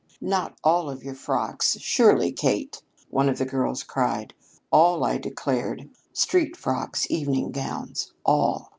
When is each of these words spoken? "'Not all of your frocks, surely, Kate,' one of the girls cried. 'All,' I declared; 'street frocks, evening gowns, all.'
"'Not 0.19 0.57
all 0.63 0.89
of 0.89 1.03
your 1.03 1.13
frocks, 1.13 1.77
surely, 1.79 2.31
Kate,' 2.31 2.81
one 3.11 3.29
of 3.29 3.37
the 3.37 3.45
girls 3.45 3.83
cried. 3.83 4.33
'All,' 4.71 5.03
I 5.03 5.19
declared; 5.19 5.91
'street 6.11 6.57
frocks, 6.57 7.05
evening 7.11 7.51
gowns, 7.51 8.11
all.' 8.25 8.69